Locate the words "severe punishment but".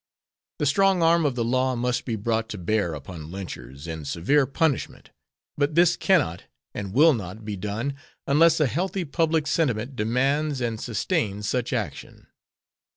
4.03-5.75